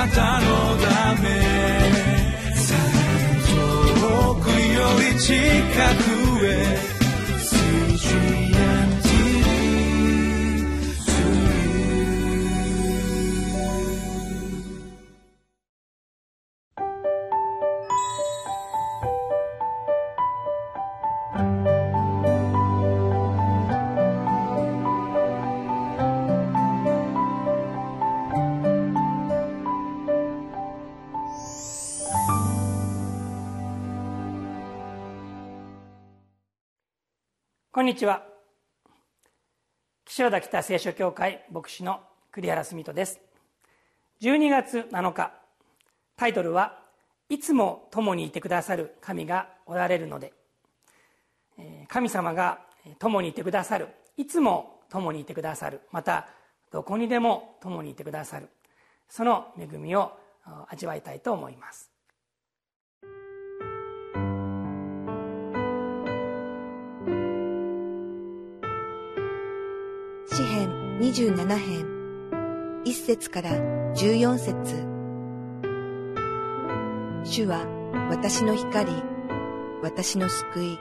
[0.00, 0.46] なたの
[0.78, 1.28] ため。
[4.00, 5.34] 遠くより近
[6.04, 6.09] く。
[37.80, 38.26] こんにちは。
[40.04, 43.22] 岸和田北聖書協会牧師の栗原澄人です。
[44.20, 45.32] 12月7日
[46.14, 46.82] タイトルは
[47.30, 50.34] 「いつも共にいてくださる神がおられるので」
[51.88, 52.60] 神様が
[52.98, 53.88] 共にいてくださる。
[54.18, 55.80] いつも共にいてくださる。
[55.90, 56.28] また
[56.70, 58.50] どこにでも共にいてくださる。
[59.08, 60.12] その恵みを
[60.68, 61.89] 味わいたいと思います。
[70.40, 71.86] 詩編27編
[72.86, 73.50] 1節から
[73.92, 74.86] 14節
[77.24, 77.66] 主は
[78.08, 78.90] 私の光、
[79.82, 80.78] 私の救い。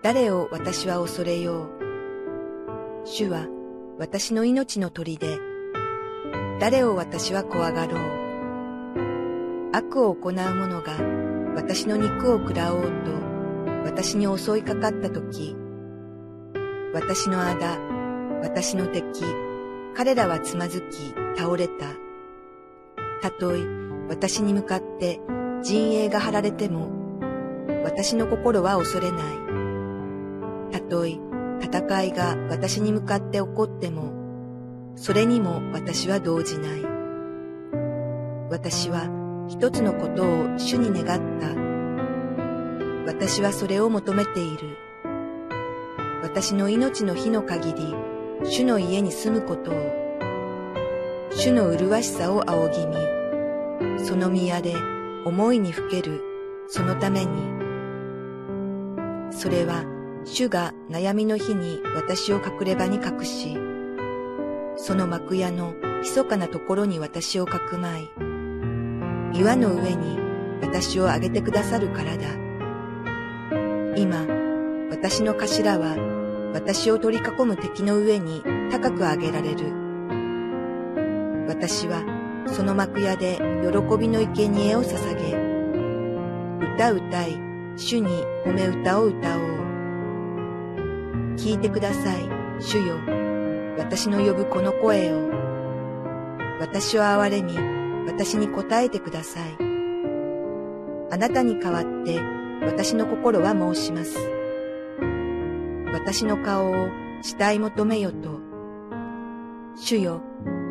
[0.00, 1.68] 誰を私は恐れよう。
[3.04, 3.46] 主は
[3.98, 5.18] 私の命の砦。
[6.58, 8.00] 誰を私は怖がろう。
[9.74, 10.94] 悪を行う者が
[11.54, 12.88] 私の肉を食らおうと
[13.84, 15.54] 私に襲いかかったとき、
[16.94, 17.95] 私の仇、
[18.42, 19.24] 私の敵、
[19.94, 21.86] 彼らはつまずき、倒れた。
[23.22, 23.60] たとえ
[24.08, 25.20] 私に向かって
[25.62, 26.90] 陣営が張られても、
[27.84, 29.22] 私の心は恐れない。
[30.72, 31.18] たとえ
[31.60, 34.12] 戦いが私に向かって起こっても、
[34.96, 36.82] それにも私は動じない。
[38.50, 39.08] 私は
[39.48, 41.66] 一つのことを主に願った。
[43.12, 44.76] 私はそれを求めている。
[46.22, 47.94] 私の命の日の限り、
[48.48, 49.74] 主の家に住むことを、
[51.30, 52.94] 主の麗しさを仰ぎ見、
[53.98, 54.74] その宮で
[55.24, 56.22] 思いにふける、
[56.68, 57.28] そのために。
[59.32, 59.84] それは、
[60.24, 63.58] 主が悩みの日に私を隠れ場に隠し、
[64.76, 68.08] その幕屋の密かなところに私をかくまい、
[69.34, 70.18] 岩の上に
[70.62, 72.28] 私を上げてくださるからだ。
[73.96, 74.24] 今、
[74.90, 76.15] 私の頭は
[76.56, 79.74] 私を取り囲む敵の上に高く上げられる。
[81.46, 82.02] 私は
[82.46, 85.36] その幕屋で喜びの生贄を捧げ、
[86.74, 87.38] 歌歌い、
[87.76, 88.08] 主に
[88.46, 89.44] 褒め歌を歌おう。
[91.36, 92.26] 聞いてください、
[92.58, 92.96] 主よ。
[93.76, 95.28] 私の呼ぶこの声を。
[96.58, 97.52] 私を憐れみ、
[98.06, 99.58] 私に答えてください。
[101.10, 102.18] あなたに代わって
[102.64, 104.35] 私の心は申します。
[105.96, 106.90] 私の顔を
[107.22, 108.38] 慕い求めよと。
[109.76, 110.20] 主よ、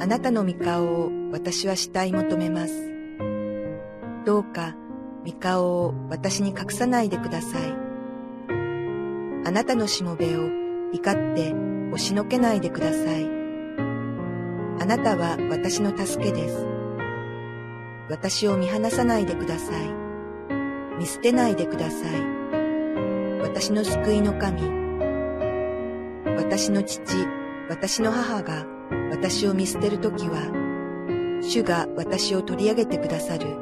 [0.00, 2.90] あなたの御顔を私は慕い求めます。
[4.24, 4.74] どうか、
[5.26, 7.76] 御顔を私に隠さないでください。
[9.44, 10.48] あなたのしもべを
[10.94, 11.52] 怒って
[11.92, 13.26] 押しのけないでください。
[14.80, 16.66] あなたは私の助けです。
[18.08, 19.90] 私を見放さないでください。
[20.98, 23.42] 見捨てないでください。
[23.42, 24.79] 私の救いの神、
[26.40, 27.00] 私の父、
[27.68, 28.66] 私の母が
[29.10, 30.50] 私を見捨てるときは、
[31.42, 33.56] 主が私を取り上げてくださる。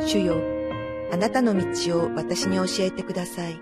[0.00, 0.36] 主よ、
[1.10, 3.60] あなたの道を私に教えてください。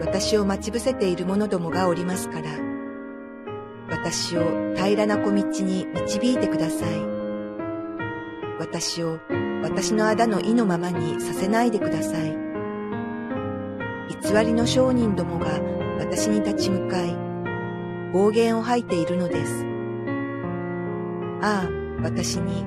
[0.00, 2.48] 私を待ち伏せている者どもがおりますから、
[3.90, 6.90] 私を平らな小道に導いてください。
[8.60, 9.18] 私を
[9.62, 12.44] 私の仇の意のままにさせないでください。
[14.22, 17.16] 偽りの商人どもが私に立ち向かい、
[18.12, 19.64] 暴言を吐いているのです。
[21.40, 21.70] ああ、
[22.02, 22.64] 私に、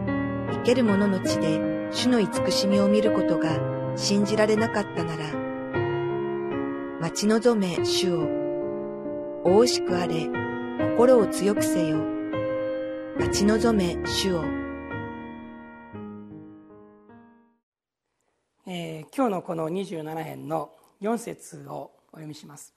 [0.51, 1.59] 生ける者の地で
[1.91, 3.59] 主の慈しみを見ることが
[3.95, 5.33] 信じられなかったなら、
[6.99, 8.27] 待ち望め主を、
[9.43, 10.27] 大しくあれ、
[10.97, 11.97] 心を強くせよ、
[13.19, 14.43] 待ち望め主を。
[18.65, 20.71] えー、今日のこの27編の
[21.01, 22.73] 4節をお読みします。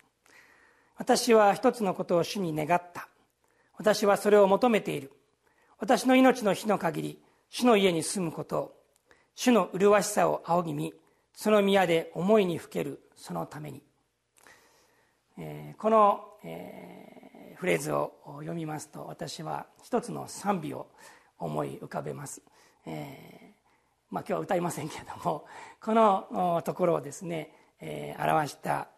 [1.01, 3.09] 私は一つのことを主に願った。
[3.79, 5.11] 私はそれを求めている。
[5.79, 8.75] 私の命の日の限り、主の家に住むことを、
[9.35, 10.95] 主の麗しさを仰ぎ見、
[11.33, 13.83] その宮で思いにふける、そのために。
[15.39, 20.87] えー、この、えー、フレーズを読みますと、私は一つの賛美を
[21.39, 22.43] 思い浮かべます、
[22.85, 25.47] えーまあ、今日は歌いませんけれども
[25.81, 28.89] このところをですね、え、表した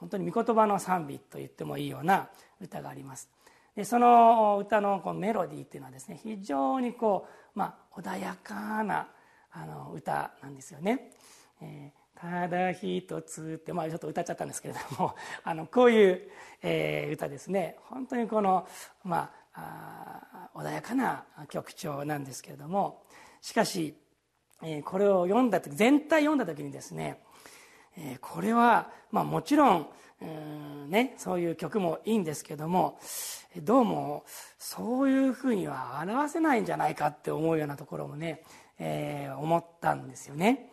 [0.00, 2.28] 本当に御言葉の賛美と言ってもいいような
[2.60, 3.28] 歌があります
[3.76, 9.08] でその歌のこのメロディーっていうのはですね非常にこう、まあ、穏やかな
[9.52, 11.10] あの歌なんですよね。
[11.62, 15.14] えー、ただ一つって、まあ、ちょっと歌っちゃったんですけれども
[15.44, 16.30] あのこういう、
[16.62, 18.66] えー、歌ですね本当にこの、
[19.04, 23.02] まあ、あ穏やかな曲調なんですけれども
[23.40, 23.96] しかし、
[24.62, 27.22] えー、これを読んだ時全体読んだ時にですね、
[27.96, 29.88] え、これは、まあ、もちろん
[30.22, 32.98] うんね、そういう曲もいいんですけども
[33.58, 34.24] どうも
[34.58, 38.42] そういうふうには表せないんじゃないかって思うようなところもね
[38.78, 40.70] えー、思ったんですよね。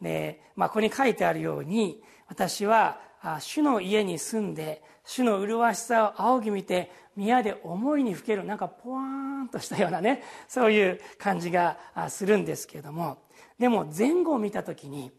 [0.00, 3.00] で、まあ、ここに書いてあるように私は
[3.40, 9.02] 主の家に住んで主の麗しさを仰ぎ見て宮で思いにふけるなんかポワー
[9.42, 11.76] ンとしたようなねそういう感じが
[12.08, 13.18] するんですけども
[13.58, 15.12] でも前後を見た時に、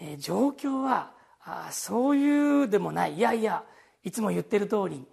[0.00, 3.14] えー、状況はあそういうでもない。
[3.14, 3.64] いやいや
[4.04, 5.04] いつも言ってる通り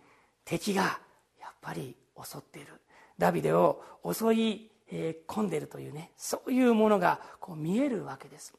[0.44, 1.00] 敵が
[1.40, 2.74] やっぱり襲っている。
[3.18, 8.54] ダビデを襲いえ、混んでいるというねそういうものがこう見えるわけです。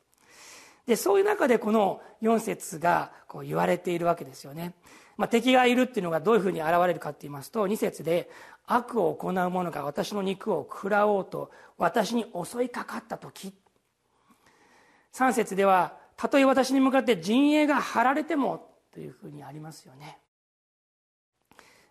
[0.87, 4.73] でそういう中でこの4節がこう言われているわけですよね、
[5.17, 8.31] まあ、敵がいるっていうのがどういうふうに現れるかっていいますと2節で
[8.67, 13.53] 「悪を行う者が私の肉を食らおうと私に襲いかかった時」
[15.13, 20.19] 3節では「たとえ私に向かって陣営が張られても」というふうにありますよね。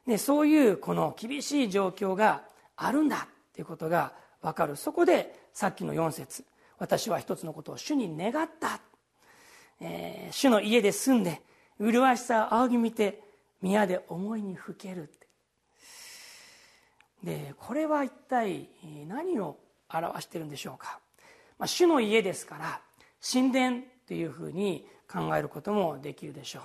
[0.07, 2.43] でそういうこの厳しい状況が
[2.75, 4.75] あるんだということが分かる。
[4.75, 6.45] そこでさっきの4節
[6.77, 8.79] 私は一つのことを主に願った、
[9.79, 11.41] えー、主の家で住んで
[11.79, 13.23] 麗しさを仰ぎ見て
[13.61, 15.09] 宮で思いにふける
[17.25, 18.69] でこれは一体
[19.07, 19.57] 何を
[19.91, 20.99] 表してるんでしょうか、
[21.57, 22.81] まあ、主の家ですから
[23.21, 26.59] 神殿というふうに考えることもできるでしょ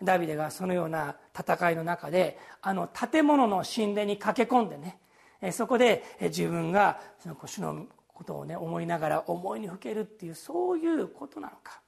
[0.00, 0.04] う。
[0.04, 11.80] ダビデがそのような戦いの中であの建物の神殿に駆け込んでねそこで自分がその主のことをね思いながら思いにふけるっていうそういうことなのか。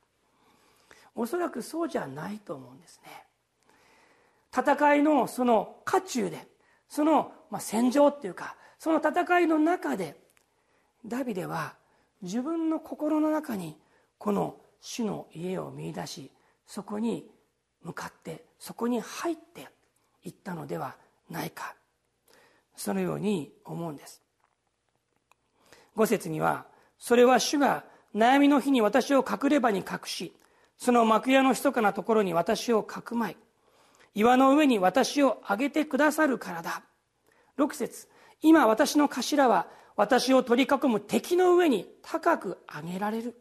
[1.14, 3.25] おそらくそうじゃないと思うんですね。
[4.55, 6.46] 戦いのその渦中で
[6.88, 10.17] その戦場っていうかその戦いの中で
[11.06, 11.75] ダビデは
[12.20, 13.76] 自分の心の中に
[14.19, 16.31] この主の家を見出し
[16.67, 17.25] そこに
[17.82, 19.69] 向かってそこに入って
[20.25, 20.96] いったのでは
[21.31, 21.75] ないか。
[22.76, 24.20] そのように思うんです。
[25.94, 26.67] 五節には
[26.99, 27.84] それは主が
[28.14, 30.34] 悩みの日に私を隠れ場に隠し
[30.76, 33.37] その幕屋の密かなところに私をかくまい
[34.14, 36.82] 岩の上に私を上げてくださるからだ。
[37.56, 38.08] 六節
[38.40, 43.37] 今私の頭は私を取り囲む敵の上に高く上げられる、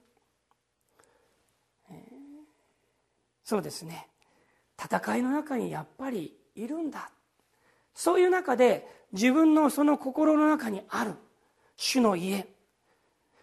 [1.90, 1.98] えー、
[3.52, 4.08] そうですね。
[4.82, 7.12] 戦いの中にやっぱりいるんだ。
[7.94, 11.16] そういう中で自分のその心の中にある。
[11.76, 12.48] 主の家。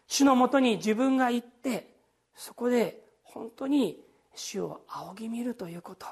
[0.06, 1.94] 主のもとに自分が行って
[2.34, 4.00] そこで本当に
[4.34, 6.06] 主を仰ぎ見るということ。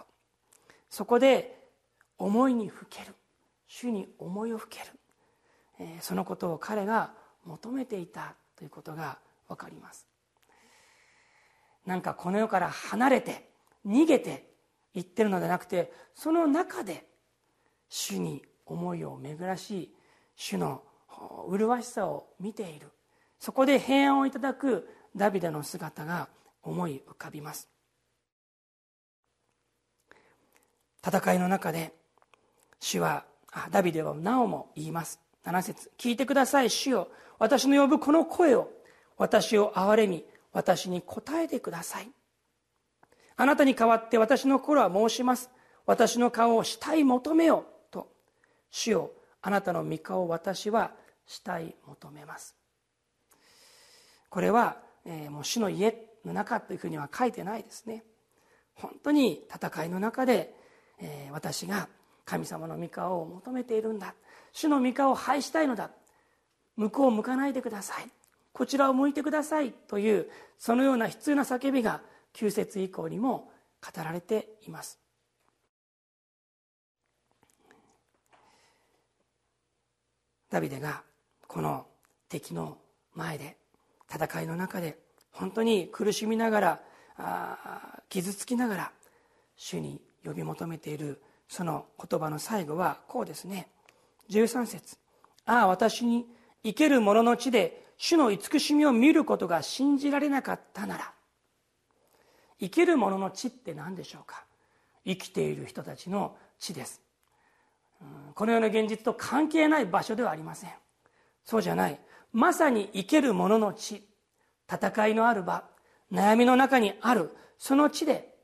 [0.91, 1.59] そこで
[2.19, 3.15] 思いにふける。
[3.67, 4.85] 主に思いをふける、
[5.81, 7.15] えそのことを彼が
[7.47, 9.17] 求めていたということが
[9.49, 10.07] 分かります。
[11.87, 13.56] なんかこの世から離れて
[13.87, 14.49] 逃げて
[14.95, 17.07] いってるのではなくてその中で
[17.89, 19.95] 主に思いを巡らし
[20.35, 20.83] 主の
[21.49, 22.89] 麗しさを見ている。
[23.39, 26.29] そこで平安をいただくダビデの姿が
[26.63, 27.69] 思い浮かびます。
[31.07, 31.95] 戦いの中で
[32.81, 33.25] 主は
[33.71, 35.21] ダビデはなおも言います。
[35.45, 37.09] 7節聞いてください主よ。
[37.39, 38.71] 私の呼ぶこの声を
[39.17, 42.11] 私を憐れみ私に答えてください。
[43.37, 45.51] あなたに代わって私の心は申します。
[45.85, 48.09] 私の顔をしたい求めよと。
[48.71, 49.11] 主よ
[49.43, 50.93] あなたの御顔を私は
[51.27, 52.57] したい求めます。
[54.29, 58.05] これは、えー、もう主の家の中というふうには書いてないですね。
[58.75, 60.55] 本当に戦いの中で、
[61.01, 61.89] えー、私が
[62.25, 64.15] 神様の御顔を求めているんだ。
[64.53, 65.91] 主の御顔を拝したいのだ。
[66.77, 68.09] 向こうを向かないでください。
[68.53, 72.01] こちらを向いてくださいというそのような悲痛な叫びが
[72.37, 73.51] 9節以降にも
[73.83, 74.99] 語られています。
[80.51, 81.03] ダビデが
[81.49, 81.87] この
[82.29, 82.79] 敵の
[83.15, 83.57] 前で
[84.13, 84.99] 戦いの中で
[85.33, 86.81] 本当に苦しみなが
[87.19, 88.93] ら傷つきながら
[89.57, 93.69] 主に呼び求めているその言葉の最後はこうですね。
[94.31, 94.99] 13節
[95.47, 96.27] ああ私に
[96.65, 101.16] 生ける者の地で主の慈しみを見ることが信じられなかったなら
[102.61, 104.45] 生ける者の地って何でしょうか？
[105.05, 107.01] 生きている人たちの地です。
[108.35, 110.71] このような現実と関係ない場所ではありません。
[111.45, 112.01] そうじゃない。
[112.33, 114.07] まさに生ける者の地
[114.71, 115.65] 戦いのある場。
[116.13, 117.31] 悩みの中にある。
[117.59, 118.35] その地で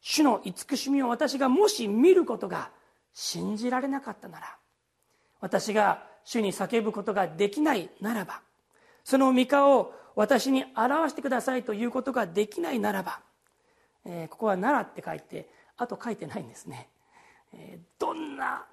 [0.00, 2.70] 主の慈しみを私がもし見ることが
[3.12, 4.56] 信じられなかったなら
[5.40, 8.40] 私が主に叫ぶことができないならば
[9.04, 13.20] その御顔を私に表してくださいということができないならば、
[14.04, 16.88] えー、ここは「奈良」って書いてあと書いてないんですね、
[17.52, 18.66] えー、どんな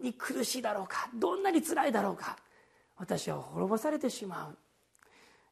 [0.00, 2.36] に苦しいだろうかどんなに辛いだろうか
[2.96, 4.54] 私は滅ぼされてしま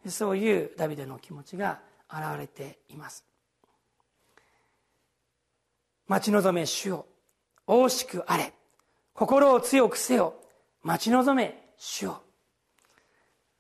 [0.05, 0.11] う。
[0.11, 3.25] そういうダビデの気持ちが現れています。
[6.07, 7.07] 待ち望め主よ。
[7.67, 8.53] 惜しくあれ。
[9.15, 10.35] 心を強くせよ。
[10.83, 12.23] 待ち望め主よ。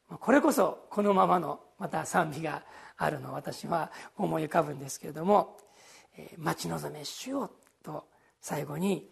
[0.09, 2.62] これこそこのままのまた賛美が
[2.99, 5.58] あるのを私は思い浮かぶんですけれども
[6.37, 7.50] 「待ち望め主よ」
[7.82, 8.06] と
[8.40, 9.10] 最後に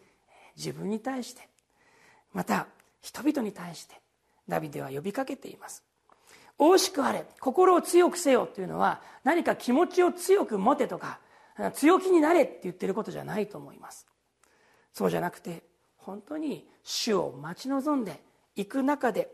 [0.55, 1.49] 自分に対して
[2.33, 2.67] また
[3.01, 4.01] 人々に対して
[4.47, 5.83] ダビデは呼びかけています。
[6.59, 11.21] 惜しくあれ心を強くせよというのは何か気持ちを強く持てとか
[11.75, 14.07] 強気になれって言ってることじゃないと思います。
[14.93, 15.63] そうじゃなくて
[15.97, 18.21] 本当に主を待ち望んで
[18.57, 19.33] いく中で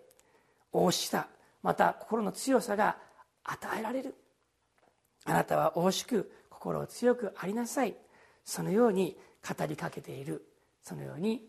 [0.72, 1.28] 惜しさ
[1.62, 2.98] また心の強さが
[3.44, 4.14] 与えられる。
[5.24, 7.94] あなたは惜しく心を強くありなさい。
[8.44, 10.46] そのように語りかけている。
[10.82, 11.46] そのように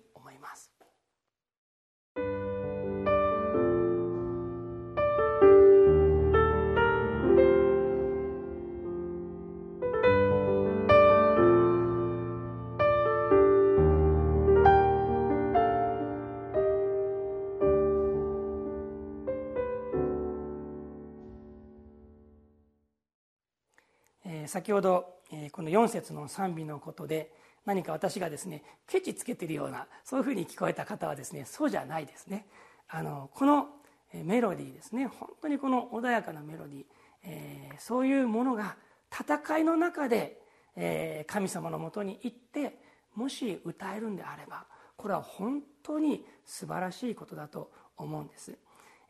[24.48, 25.16] 先ほど
[25.52, 27.32] この4節の賛美のことで
[27.66, 32.46] 何か私がですねケチつけてるようなそういうふうに聞こえた方はですねそうじゃないですね。
[32.88, 33.68] あのこの
[34.14, 36.84] メロディーですね本当にこの穏やかなメロディー、
[37.24, 38.78] えー、そういうものが
[39.12, 40.40] 戦いの中で、
[40.76, 42.78] えー、神様のもとに行って
[43.16, 48.54] もし歌えるんであればこれは本当に素晴らしいことだと思うんです、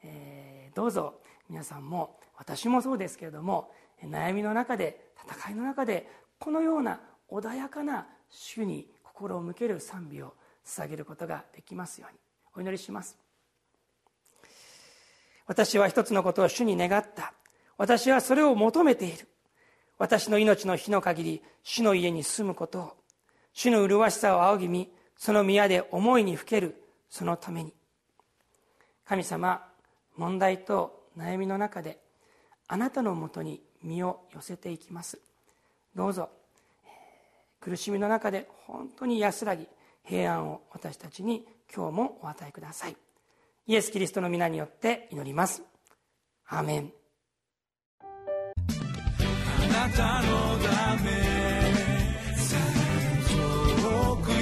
[0.04, 1.16] えー、どうぞ
[1.50, 3.72] 皆さんも私もそうですけれども
[4.04, 6.10] 悩みの中で戦いの中で
[6.40, 7.00] このような
[7.30, 10.34] 穏やかな主に心を向ける賛美を
[10.66, 12.20] 捧げることができますように。
[12.58, 13.18] お祈りします。
[15.48, 17.34] 私は一つのことを主に願った。
[17.78, 19.28] 私はそれを求めている。
[19.98, 22.94] 私の命の日の限り主の家に住むことを。
[23.54, 26.82] 主の麗しさを仰ぎ見その宮で思いにふける。
[27.10, 27.74] そのために。
[29.06, 29.66] 神様
[30.18, 32.00] 問題と悩みの中で
[32.68, 35.20] あなたのもとに身を寄せていきます。
[35.96, 36.30] どうぞ。
[37.62, 39.68] 苦しみの中で本当に安らぎ
[40.04, 42.98] 平安を私たちに今日もお与えください。
[43.68, 45.64] イエス・キリストの皆によって祈ります。
[46.48, 46.92] アメン。
[48.00, 48.04] あ
[49.68, 51.12] なたのため
[53.32, 54.36] 遠くよ